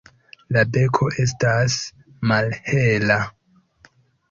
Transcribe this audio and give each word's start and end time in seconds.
La 0.55 0.63
beko 0.77 1.09
estas 1.25 1.77
malhela. 2.33 3.21